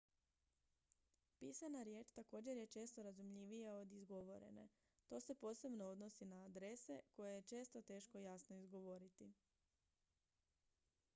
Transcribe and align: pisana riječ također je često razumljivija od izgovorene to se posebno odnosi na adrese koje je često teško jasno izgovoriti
pisana 1.39 1.83
riječ 1.83 2.11
također 2.11 2.57
je 2.57 2.67
često 2.67 3.03
razumljivija 3.03 3.73
od 3.75 3.91
izgovorene 3.91 4.69
to 5.07 5.19
se 5.19 5.35
posebno 5.35 5.85
odnosi 5.85 6.25
na 6.25 6.45
adrese 6.45 7.01
koje 7.11 7.35
je 7.35 7.41
često 7.49 7.81
teško 7.81 8.17
jasno 8.19 8.55
izgovoriti 8.57 9.33